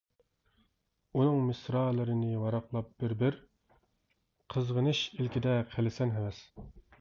[1.17, 3.37] ئۇنىڭ مىسرالىرىنى ۋاراقلا بىر-بىر،
[4.55, 6.43] قىزغىنىش ئىلكىدە قىلىسەن ھەۋەس.